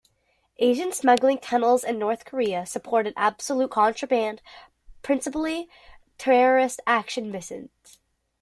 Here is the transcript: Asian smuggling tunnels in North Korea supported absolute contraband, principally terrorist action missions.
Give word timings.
Asian 0.57 0.91
smuggling 0.91 1.37
tunnels 1.37 1.83
in 1.83 1.99
North 1.99 2.25
Korea 2.25 2.65
supported 2.65 3.13
absolute 3.15 3.69
contraband, 3.69 4.41
principally 5.03 5.69
terrorist 6.17 6.79
action 6.87 7.29
missions. 7.29 7.69